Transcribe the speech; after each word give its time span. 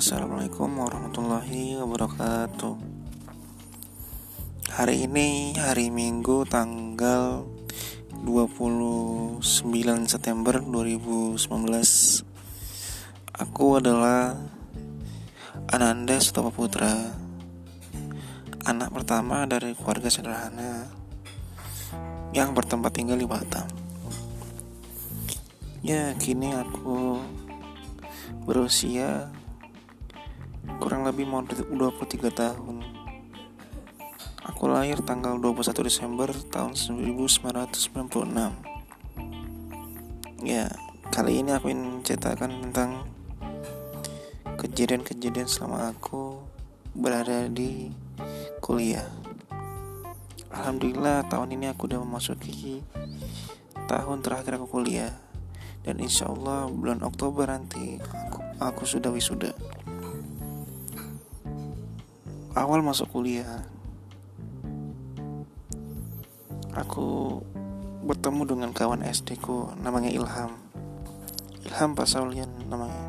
Assalamualaikum 0.00 0.80
warahmatullahi 0.80 1.76
wabarakatuh. 1.76 2.72
Hari 4.72 5.04
ini 5.04 5.52
hari 5.60 5.92
Minggu 5.92 6.48
tanggal 6.48 7.44
29 8.24 9.44
September 10.08 10.56
2019 10.56 11.36
Aku 13.44 13.76
adalah 13.76 14.40
Ananda 15.68 16.16
Sutopo 16.16 16.48
Putra 16.48 16.96
Anak 18.64 18.96
pertama 18.96 19.44
dari 19.44 19.76
keluarga 19.76 20.08
sederhana 20.08 20.88
Yang 22.32 22.48
bertempat 22.56 22.96
tinggal 22.96 23.20
di 23.20 23.28
Batam. 23.28 23.68
Ya 25.84 26.16
kini 26.16 26.56
aku 26.56 27.20
berusia 28.48 29.28
kurang 30.80 31.04
lebih 31.04 31.28
mau 31.28 31.44
23 31.44 32.32
tahun. 32.32 32.80
Aku 34.48 34.64
lahir 34.64 35.04
tanggal 35.04 35.36
21 35.36 35.84
Desember 35.84 36.32
tahun 36.32 36.72
1996 36.72 37.68
Ya, 40.40 40.72
kali 41.12 41.44
ini 41.44 41.52
aku 41.52 41.68
ingin 41.68 42.00
menceritakan 42.00 42.64
tentang 42.64 43.04
kejadian-kejadian 44.56 45.44
selama 45.44 45.92
aku 45.92 46.40
berada 46.96 47.44
di 47.52 47.92
kuliah. 48.64 49.04
Alhamdulillah 50.48 51.28
tahun 51.28 51.60
ini 51.60 51.76
aku 51.76 51.92
udah 51.92 52.00
memasuki 52.00 52.80
tahun 53.84 54.24
terakhir 54.24 54.56
aku 54.56 54.80
kuliah. 54.80 55.12
Dan 55.84 56.00
insya 56.00 56.32
Allah 56.32 56.72
bulan 56.72 57.04
Oktober 57.04 57.44
nanti 57.44 58.00
aku, 58.00 58.40
aku 58.56 58.82
sudah 58.88 59.12
wisuda 59.12 59.52
awal 62.58 62.82
masuk 62.82 63.14
kuliah. 63.14 63.62
Aku 66.74 67.38
bertemu 68.02 68.42
dengan 68.46 68.70
kawan 68.74 69.06
SD 69.06 69.38
ku 69.38 69.70
namanya 69.78 70.10
Ilham. 70.10 70.58
Ilham 71.62 71.94
Pasaulian 71.94 72.50
namanya. 72.66 73.06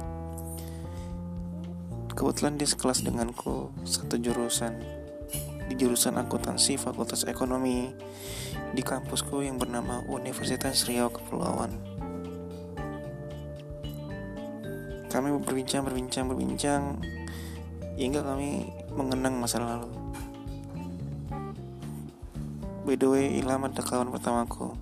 Kebetulan 2.14 2.60
dia 2.62 2.70
sekelas 2.70 3.02
denganku 3.02 3.74
satu 3.82 4.22
jurusan. 4.22 4.78
Di 5.72 5.74
jurusan 5.80 6.20
akuntansi 6.20 6.76
fakultas 6.76 7.26
ekonomi 7.26 7.90
di 8.76 8.84
kampusku 8.84 9.42
yang 9.42 9.58
bernama 9.58 10.04
Universitas 10.06 10.86
Riau 10.86 11.10
Kepulauan. 11.10 11.72
Kami 15.08 15.28
berbincang 15.44 15.88
berbincang 15.88 16.28
berbincang 16.28 17.00
hingga 18.02 18.26
kami 18.26 18.74
mengenang 18.98 19.38
masa 19.38 19.62
lalu. 19.62 19.94
By 22.82 22.98
the 22.98 23.06
way, 23.06 23.38
Ilham 23.38 23.70
ada 23.70 23.86
kawan 23.86 24.10
pertamaku. 24.10 24.74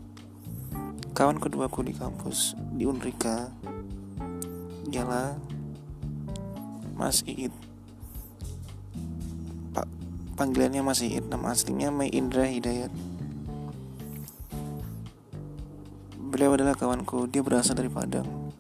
Kawan 1.12 1.36
keduaku 1.36 1.84
di 1.84 1.92
kampus 1.92 2.56
di 2.80 2.88
Unrika 2.88 3.52
ialah 4.88 5.36
Mas 6.96 7.28
Iit. 7.28 7.52
Pak 9.76 9.88
panggilannya 10.40 10.80
Mas 10.80 11.04
Iit, 11.04 11.28
nama 11.28 11.52
aslinya 11.52 11.92
Mai 11.92 12.08
Indra 12.16 12.48
Hidayat. 12.48 12.96
Beliau 16.16 16.56
adalah 16.56 16.72
kawanku, 16.80 17.28
dia 17.28 17.44
berasal 17.44 17.76
dari 17.76 17.92
Padang. 17.92 18.56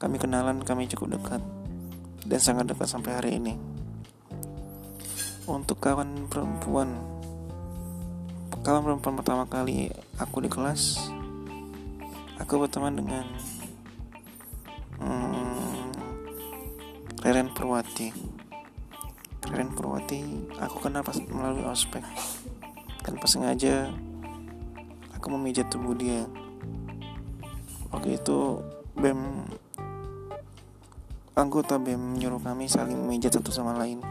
Kami 0.00 0.16
kenalan, 0.16 0.64
kami 0.64 0.88
cukup 0.88 1.20
dekat 1.20 1.57
dan 2.28 2.40
sangat 2.44 2.68
dekat 2.68 2.86
sampai 2.86 3.16
hari 3.16 3.30
ini. 3.40 3.56
Untuk 5.48 5.80
kawan 5.80 6.28
perempuan 6.28 6.92
kawan 8.60 8.84
perempuan 8.84 9.16
pertama 9.16 9.44
kali 9.48 9.88
aku 10.20 10.44
di 10.44 10.50
kelas 10.52 11.08
aku 12.36 12.60
berteman 12.60 13.00
dengan 13.00 13.24
hmm, 15.00 15.88
Reren 17.24 17.48
Purwati. 17.56 18.12
Reren 19.48 19.72
Purwati 19.72 20.20
aku 20.60 20.84
kenal 20.84 21.00
pas 21.00 21.16
melalui 21.16 21.64
ospek. 21.64 22.04
Dan 23.08 23.16
pas 23.16 23.32
sengaja 23.32 23.88
aku 25.16 25.32
memijat 25.32 25.72
tubuh 25.72 25.96
dia. 25.96 26.28
Waktu 27.88 28.20
itu 28.20 28.60
BEM 29.00 29.48
anggota 31.38 31.78
BEM 31.78 32.18
menyuruh 32.18 32.42
kami 32.42 32.66
saling 32.66 32.98
memijat 32.98 33.38
satu 33.38 33.54
sama 33.54 33.78
lain. 33.78 34.02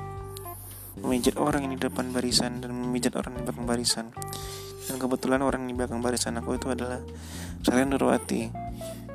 Memijat 1.03 1.35
orang 1.35 1.67
yang 1.67 1.75
di 1.75 1.81
depan 1.83 2.15
barisan 2.15 2.63
dan 2.63 2.71
memijat 2.71 3.19
orang 3.19 3.35
di 3.35 3.43
belakang 3.43 3.67
barisan. 3.67 4.15
Dan 4.87 4.95
kebetulan 4.95 5.43
orang 5.43 5.67
di 5.67 5.75
belakang 5.75 5.99
barisan 5.99 6.39
aku 6.39 6.55
itu 6.55 6.71
adalah 6.71 7.03
Salian 7.67 7.91
Nurwati 7.91 8.47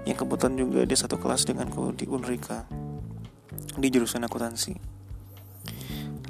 yang 0.05 0.19
kebetulan 0.19 0.55
juga 0.61 0.85
dia 0.85 0.99
satu 0.99 1.17
kelas 1.17 1.49
denganku 1.49 1.97
di 1.97 2.05
Unrika 2.05 2.69
di 3.81 3.89
jurusan 3.89 4.29
akuntansi. 4.29 4.77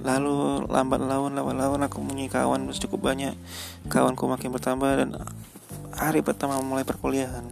Lalu 0.07 0.71
lambat 0.71 1.03
laun 1.03 1.35
lambat 1.35 1.57
laun 1.59 1.83
aku 1.83 1.99
punya 1.99 2.31
kawan 2.31 2.71
cukup 2.71 3.11
banyak. 3.11 3.35
Kawanku 3.91 4.31
makin 4.31 4.55
bertambah 4.55 4.91
dan 4.95 5.19
hari 5.99 6.23
pertama 6.23 6.63
mulai 6.63 6.87
perkuliahan. 6.87 7.51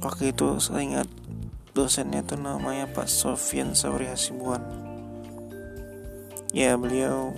Waktu 0.00 0.32
itu 0.32 0.56
saya 0.62 0.80
ingat 0.80 1.17
dosennya 1.78 2.26
itu 2.26 2.34
namanya 2.34 2.90
Pak 2.90 3.06
Sofian 3.06 3.78
Sauri 3.78 4.10
Hasibuan. 4.10 4.58
Ya 6.50 6.74
beliau 6.74 7.30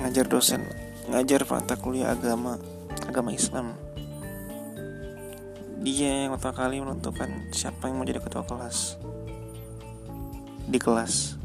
ngajar 0.00 0.24
dosen 0.24 0.64
ngajar 1.12 1.44
mata 1.44 1.76
kuliah 1.76 2.16
agama 2.16 2.56
agama 3.04 3.36
Islam. 3.36 3.76
Dia 5.84 6.24
yang 6.24 6.40
pertama 6.40 6.56
kali 6.56 6.80
menentukan 6.80 7.52
siapa 7.52 7.92
yang 7.92 8.00
mau 8.00 8.08
jadi 8.08 8.24
ketua 8.24 8.48
kelas. 8.48 8.96
Di 10.64 10.80
kelas. 10.80 11.36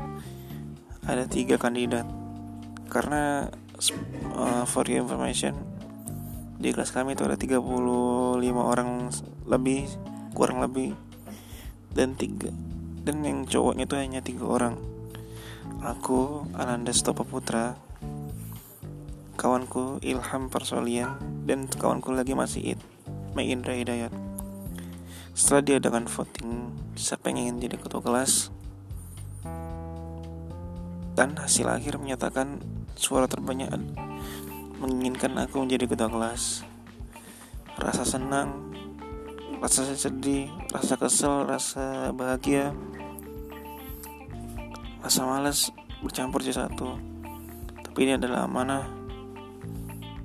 Ada 1.03 1.27
tiga 1.27 1.59
kandidat. 1.59 2.07
Karena 2.87 3.51
uh, 4.39 4.63
for 4.63 4.87
your 4.87 5.03
information 5.03 5.51
di 6.55 6.71
kelas 6.71 6.95
kami 6.95 7.19
itu 7.19 7.27
ada 7.27 7.35
35 7.35 7.59
orang 8.55 9.11
lebih 9.43 9.91
kurang 10.31 10.63
lebih 10.63 10.95
dan 11.95 12.19
tiga 12.19 12.51
dan 13.05 13.21
yang 13.23 13.45
cowoknya 13.45 13.85
itu 13.87 13.95
hanya 13.95 14.19
tiga 14.19 14.45
orang. 14.49 14.75
Aku 15.85 16.49
Ananda 16.57 16.89
Stopa 16.89 17.21
Putra 17.21 17.77
Kawanku 19.37 20.01
Ilham 20.01 20.49
Persolian 20.49 21.17
Dan 21.45 21.65
kawanku 21.69 22.13
lagi 22.13 22.37
masih 22.37 22.73
It 22.73 22.81
Mai 23.37 23.49
Indra 23.53 23.73
Hidayat. 23.77 24.13
Setelah 25.37 25.61
diadakan 25.61 26.05
voting 26.09 26.73
Siapa 26.97 27.29
yang 27.29 27.49
ingin 27.49 27.69
jadi 27.69 27.77
ketua 27.77 28.01
kelas? 28.01 28.49
Dan 31.13 31.37
hasil 31.37 31.69
akhir 31.69 32.01
menyatakan 32.01 32.61
Suara 32.97 33.29
terbanyak 33.29 33.69
Menginginkan 34.81 35.37
aku 35.37 35.65
menjadi 35.65 35.85
ketua 35.85 36.09
kelas. 36.09 36.65
Rasa 37.77 38.05
senang 38.05 38.74
Rasa 39.65 39.97
sedih 39.97 40.45
Rasa 40.69 40.93
kesel 40.93 41.49
Rasa 41.49 42.13
bahagia 42.13 42.69
rasa 45.05 45.21
malas 45.21 45.69
bercampur 46.01 46.41
jadi 46.41 46.65
satu. 46.65 46.97
Tapi 47.85 48.09
ini 48.09 48.17
adalah 48.17 48.49
amanah 48.49 48.89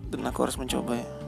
dan 0.08 0.24
aku 0.24 0.48
harus 0.48 0.56
mencoba 0.56 0.96
ya 0.96 1.19